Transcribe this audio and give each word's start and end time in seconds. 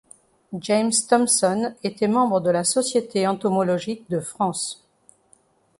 James 0.59 0.93
Thomson 1.07 1.75
était 1.83 2.07
membre 2.07 2.39
de 2.39 2.49
la 2.49 2.63
Société 2.63 3.27
entomologique 3.27 4.09
de 4.09 4.19
France. 4.19 4.83